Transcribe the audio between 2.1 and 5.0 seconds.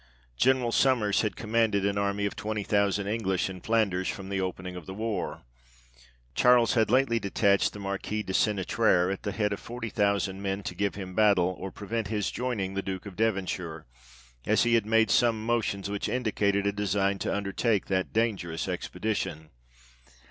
of twenty thousand English in Flanders, from the opening of the